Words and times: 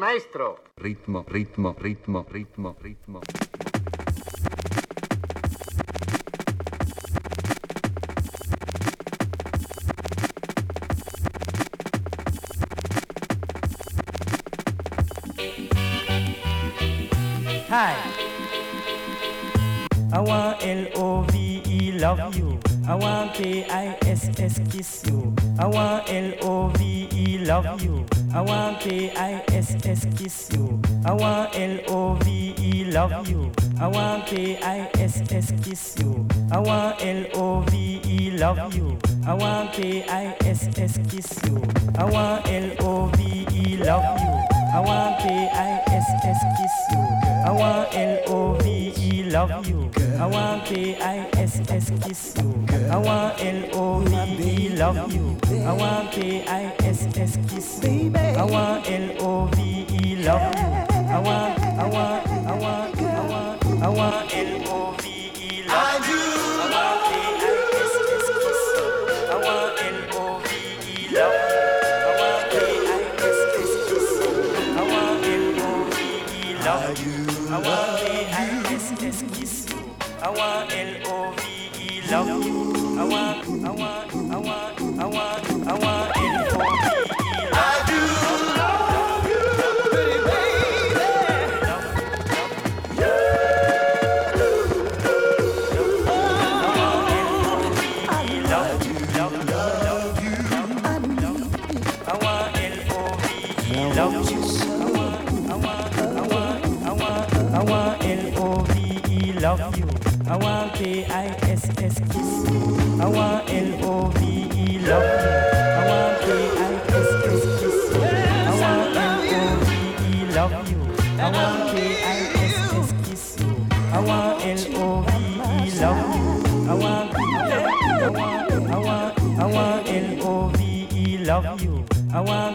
Maestro! 0.00 0.58
Ritmo, 0.78 1.26
ritmo, 1.28 1.76
ritmo, 1.78 2.24
ritmo, 2.30 2.74
ritmo. 2.80 3.20
Hi. 17.68 17.94
I 20.12 20.20
want 20.20 20.64
L-O-V-E 20.64 21.92
love 21.98 22.34
you. 22.34 22.58
I 22.88 22.94
want 22.94 23.34
K-I-S-S 23.34 24.60
kiss 24.70 25.02
you. 25.06 25.39
I 25.60 25.66
want 25.66 26.10
L-O-V-E 26.10 27.44
love 27.44 27.82
you. 27.82 28.06
I 28.32 28.40
want 28.40 28.80
K-I-S-S 28.80 30.06
kiss 30.16 30.48
you. 30.52 30.80
I 31.04 31.12
want 31.12 31.54
L-O-V-E 31.54 32.84
love 32.90 33.28
you. 33.28 33.52
I 33.78 33.86
want 33.86 34.26
K-I-S-S 34.26 35.52
kiss 35.62 35.96
you. 35.98 36.26
I 36.50 36.58
want 36.60 37.04
L-O-V-E 37.04 38.30
love 38.38 38.74
you. 38.74 38.98
I 39.26 39.34
want 39.34 39.74
K-I-S-S 39.74 40.98
kiss 41.10 41.38
you. 41.44 41.62
I 41.98 42.04
want 42.04 42.48
L-O-V-E 42.48 43.76
love 43.84 44.18
you. 44.18 44.32
I 44.72 44.80
want 44.80 45.20
K-I-S-S 45.20 46.40
kiss 46.56 46.76
you. 46.90 47.02
I 47.44 47.52
want 47.52 47.94
L-O-V-E 47.94 48.69
love 49.30 49.66
you. 49.68 49.90
I 50.18 50.26
want 50.26 50.64
K-I-S-S 50.66 51.90
kiss 52.02 52.34
you. 52.36 52.66
I 52.90 52.96
want 52.96 53.40
L-O-V-E 53.40 54.70
love 54.70 55.12
you. 55.12 55.38
I 55.64 55.72
want 55.72 56.12
K-I-S-S 56.12 57.38
kiss 57.48 57.80
you. 57.84 58.12
I 58.16 58.44
want 58.44 58.90
L-O-V-E 58.90 60.16
love 60.24 60.54
you. 60.54 60.90
I 61.10 61.18
want, 61.18 61.60
I 61.60 61.88
want, 61.88 62.26
I 62.28 62.58
want, 62.58 63.00
I 63.00 63.28
want, 63.28 63.66
I 63.82 63.88
want 63.88 64.34
L-O-V-E 64.34 64.59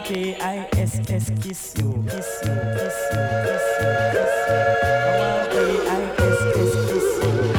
I 0.06 0.08
K-I-S-S 0.08 1.32
kiss 1.42 1.74
you, 1.78 2.06
kiss 2.08 2.42
you, 2.46 2.46
kiss 2.46 2.46
you, 2.46 2.54
kiss 2.76 2.90
you, 3.02 3.24
kiss 4.14 4.36
you. 4.46 4.60
I 4.86 5.18
want 5.18 5.52
K-I-S-S 5.52 6.72
kiss 6.92 7.50
you. 7.50 7.55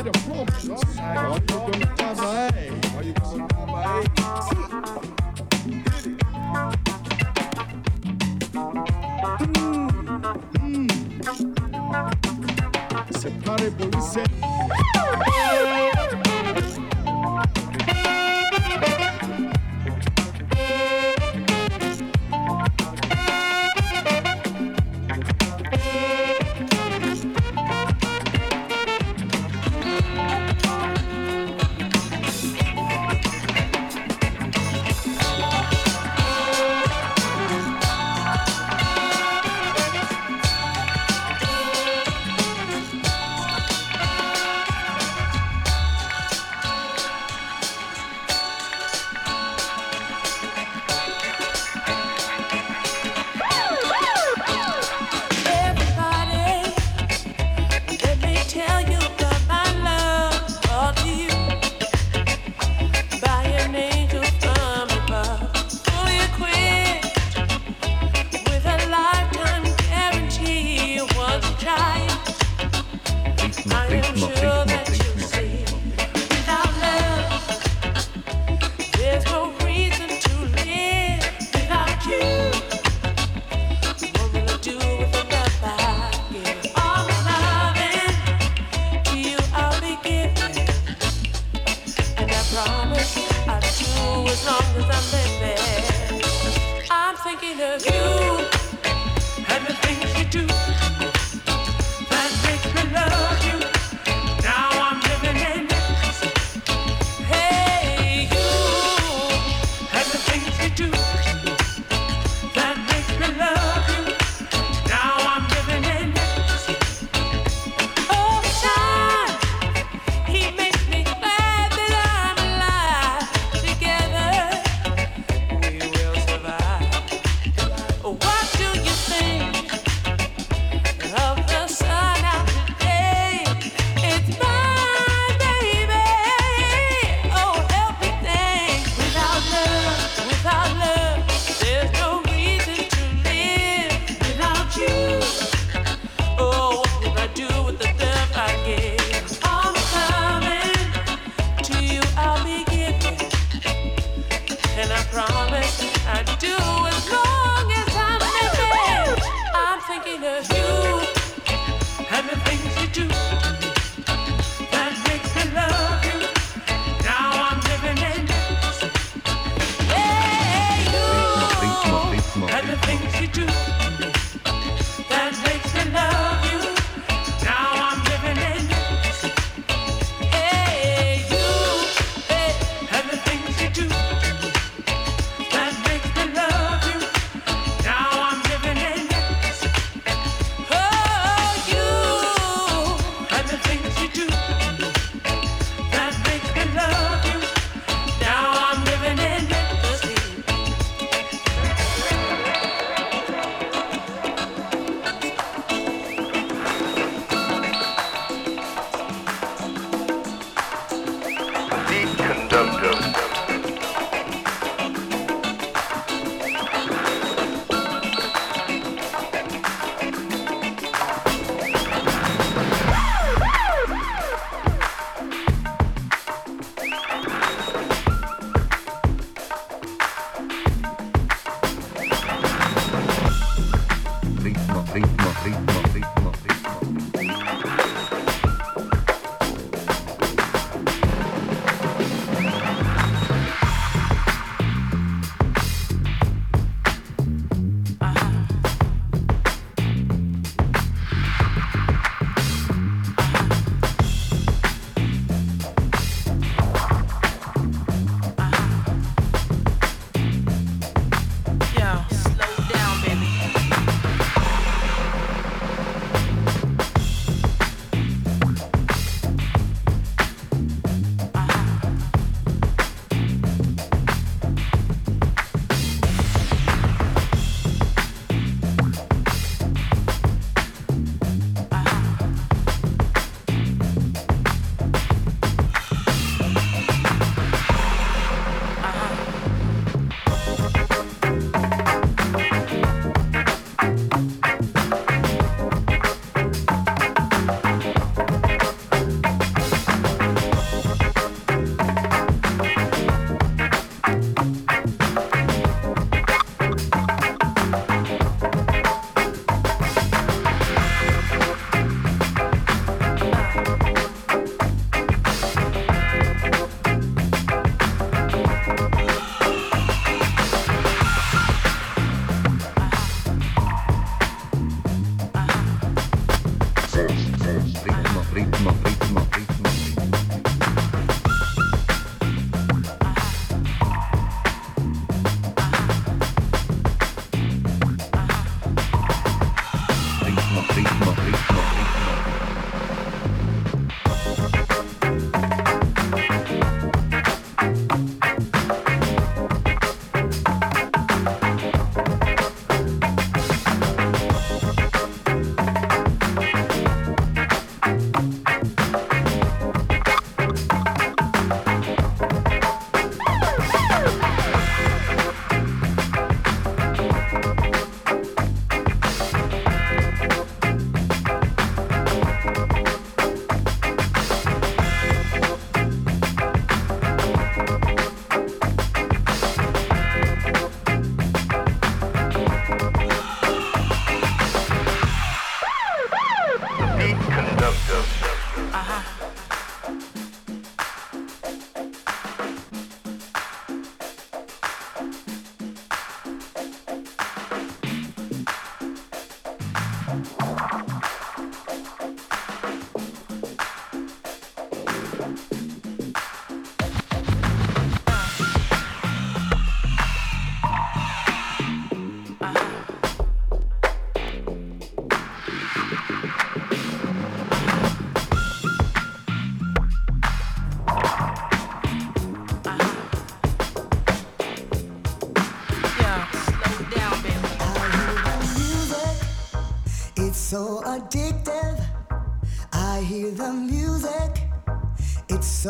travail 0.00 0.04
de 0.04 0.18
pompe. 0.28 0.50
Un 0.98 1.40
peu 1.40 1.54
comme 1.54 1.94
travail. 1.96 2.72
C'est 13.10 13.44
pas 13.44 13.56
les 13.56 13.70
policiers. 13.70 14.39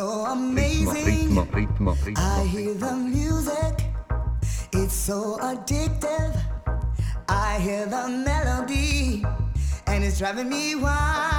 So 0.00 0.07
ritmo, 0.07 0.33
amazing. 0.33 1.28
ritmo, 1.28 1.95
ritmo, 1.95 2.19
I 2.19 2.45
hear 2.47 2.73
the 2.75 2.95
music, 2.97 3.85
it's 4.73 4.95
so 4.95 5.37
addictive. 5.42 6.33
I 7.28 7.59
hear 7.61 7.85
the 7.85 8.09
melody, 8.09 9.25
and 9.87 10.02
it's 10.02 10.19
driving 10.19 10.49
me 10.49 10.75
wild. 10.75 11.29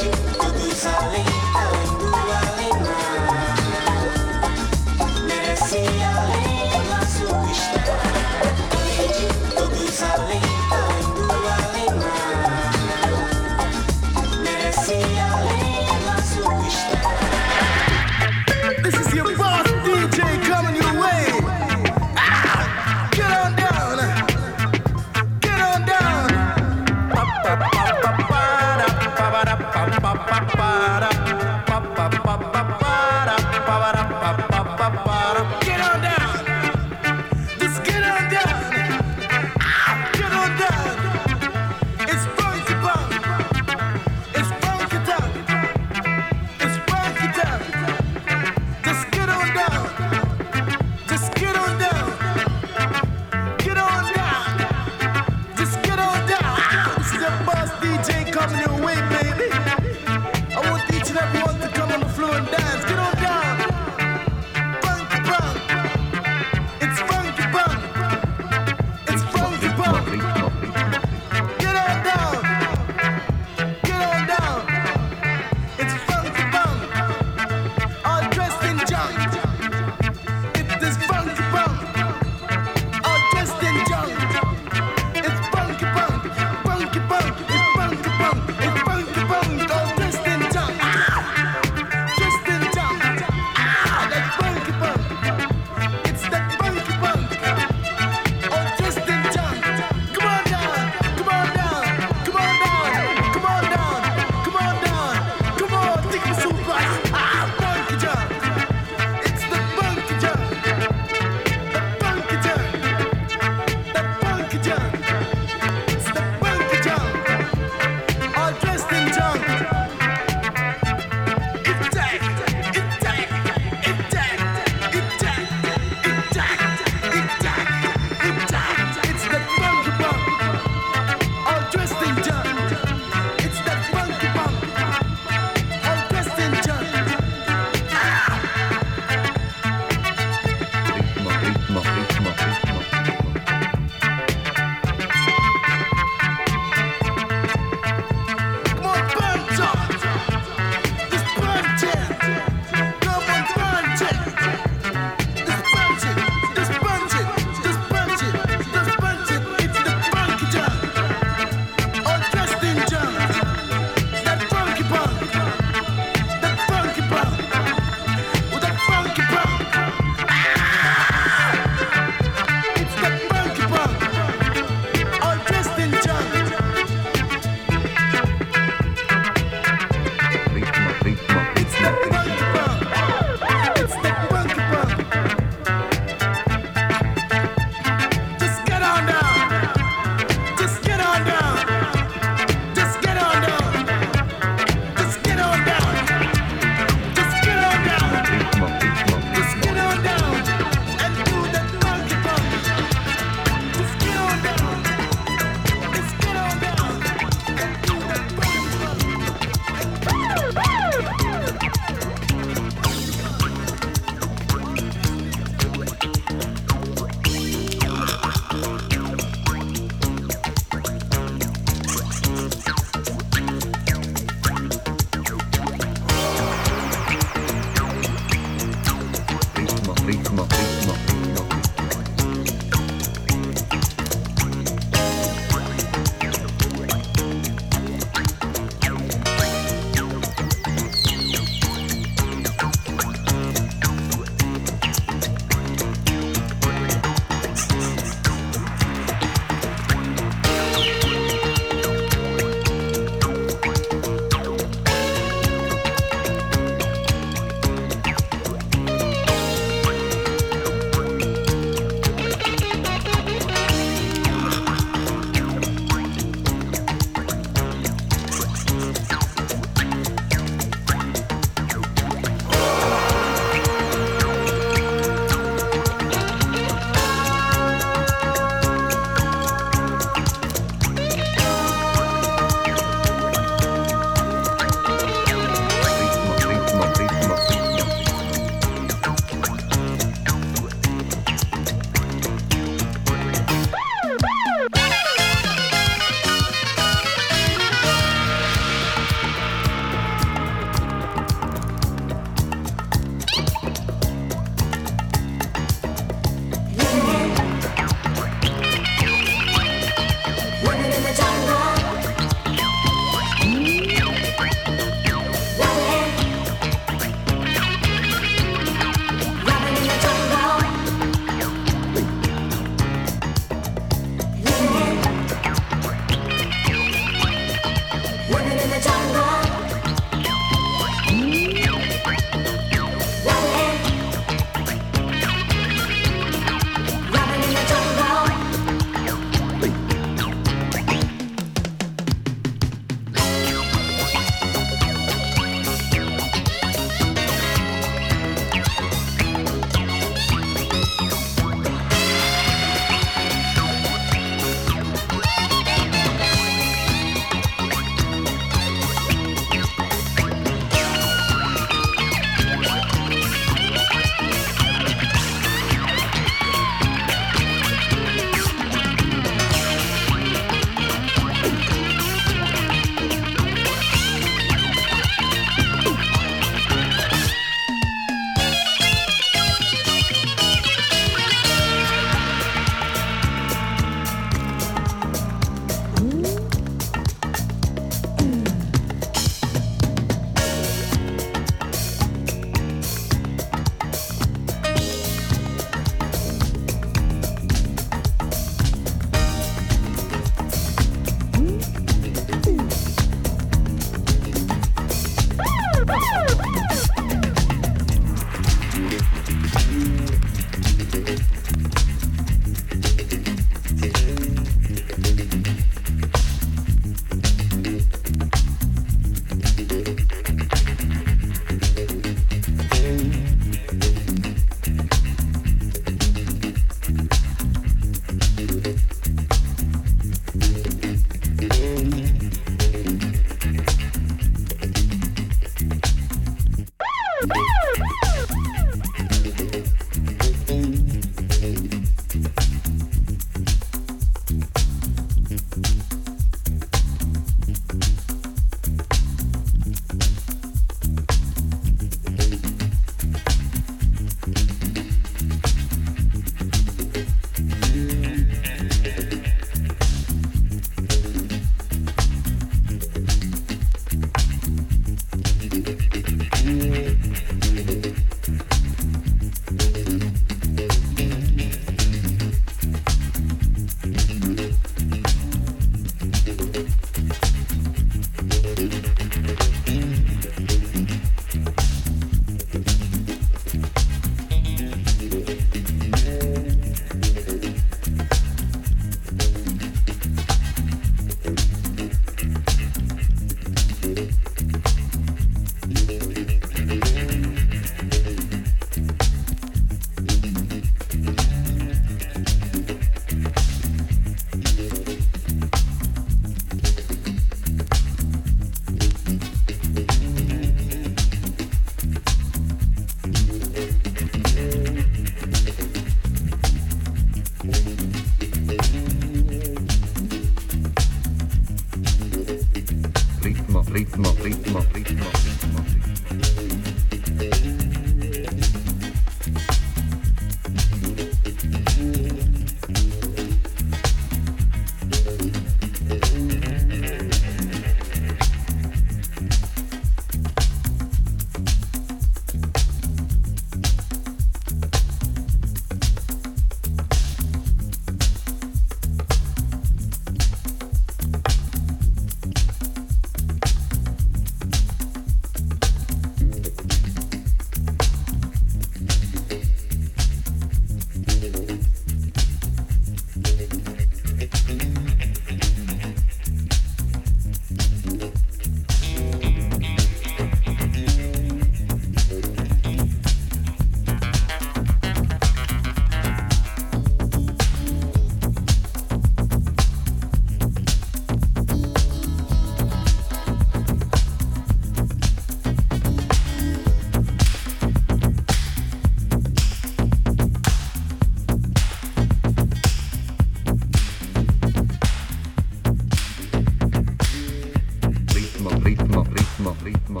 Ritmo, 599.38 599.54
ritmo, 599.64 600.00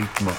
ritmo, 0.00 0.29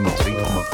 Nothing. 0.00 0.73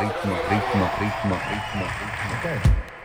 ritmo, 0.00 0.34
ritmo, 0.50 0.84
ritmo, 1.00 1.36
ritmo, 1.50 1.84
ritmo. 1.84 2.36
Okay. 2.38 2.95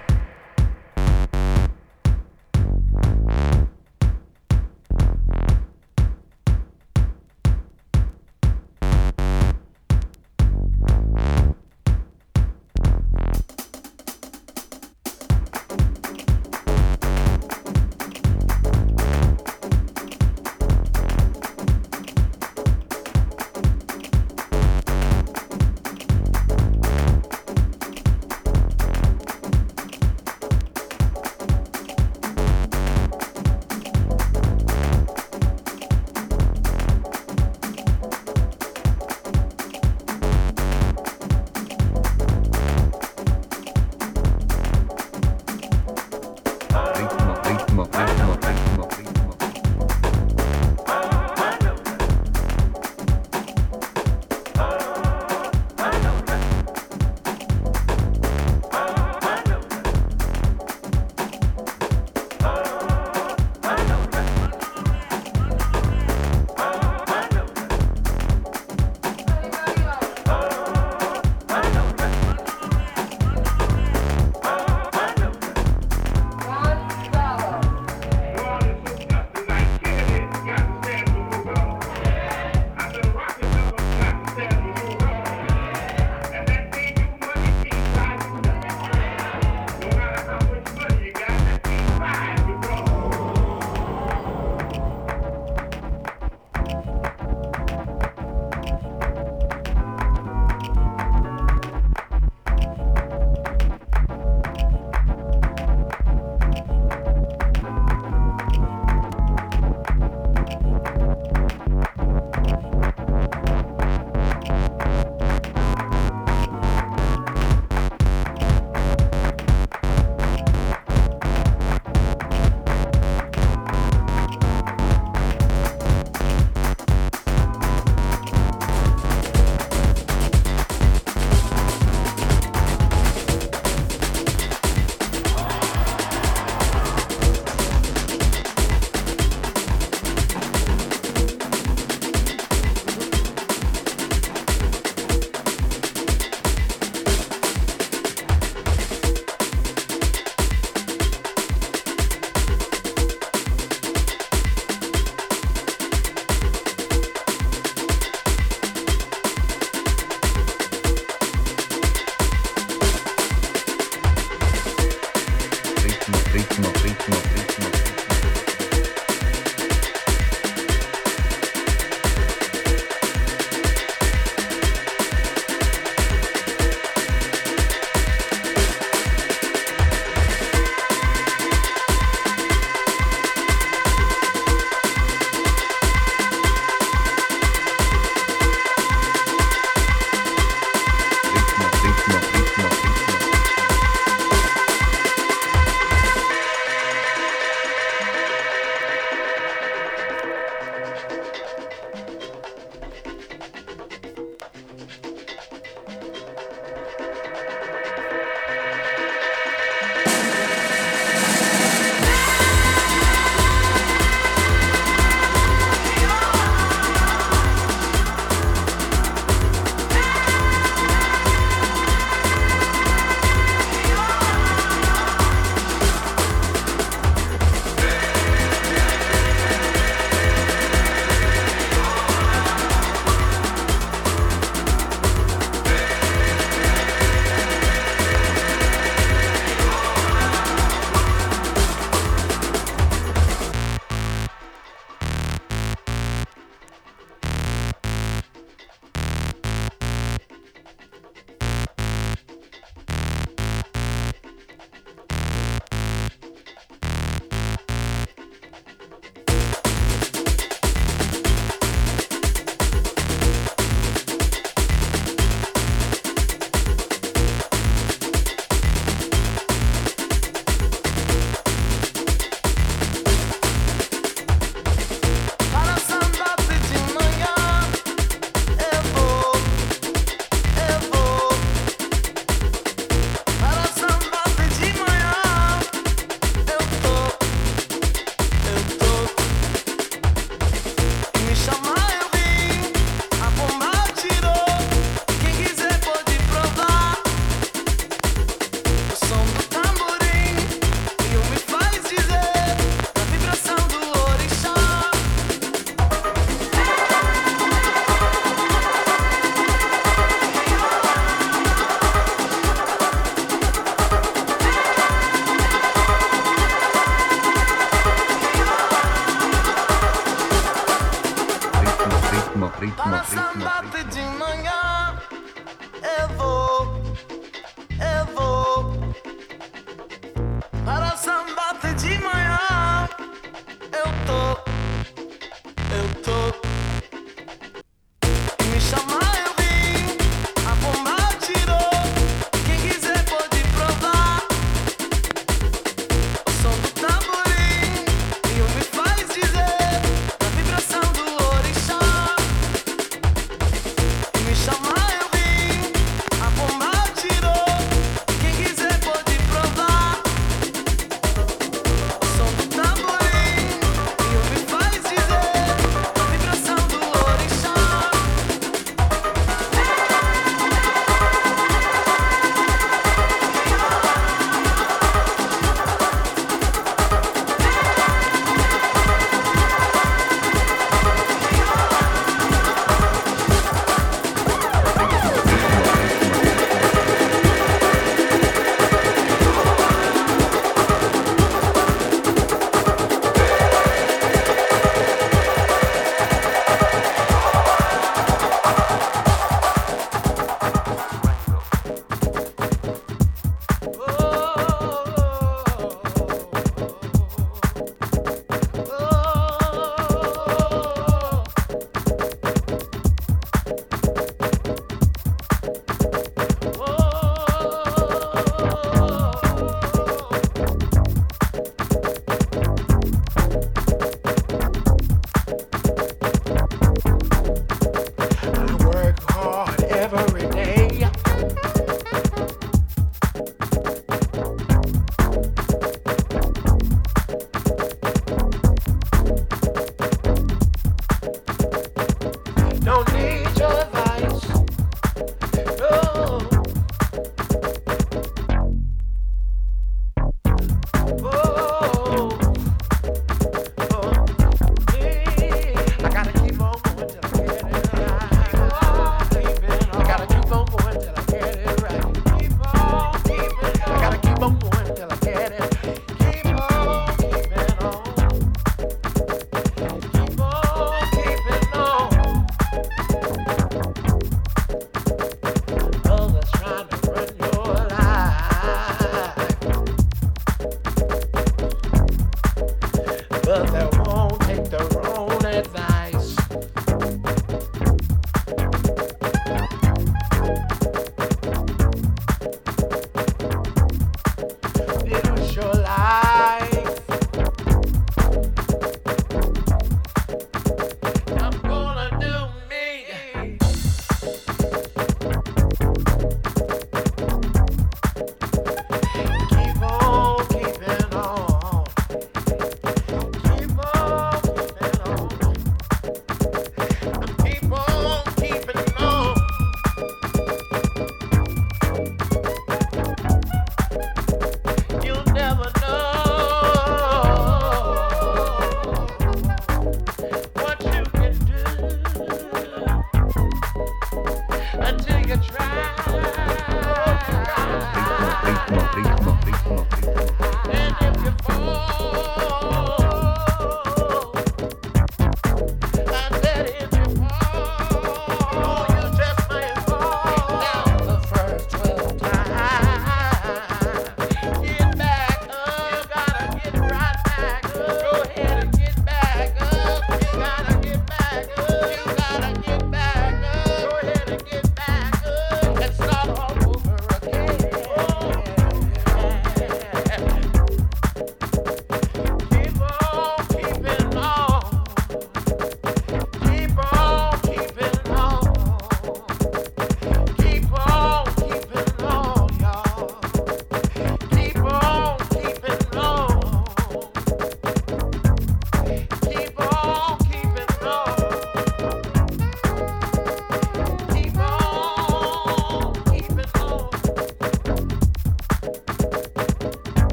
Ritmo, 167.07 167.70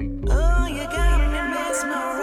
Oh, 0.00 0.66
you 0.68 0.84
got 0.84 1.18
me 1.20 1.26
mesmerized. 1.26 2.17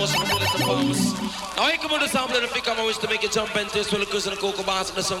Love 0.00 0.14
you 0.14 0.66
the. 0.66 1.12
Now 1.56 1.64
I 1.64 1.76
come 1.76 1.92
on 1.92 2.00
the 2.00 2.08
sample 2.08 2.40
the 2.40 2.48
pick, 2.48 2.68
I'm 2.68 2.78
always 2.78 2.98
to 2.98 3.08
make 3.08 3.22
you 3.22 3.28
jump 3.28 3.54
and 3.56 3.68
twist, 3.68 3.92
with 3.92 4.00
the 4.00 4.06
cruise 4.06 4.26
and 4.26 4.38
cocoa 4.38 4.62
and 4.88 4.96
the 4.96 5.02
sun 5.02 5.20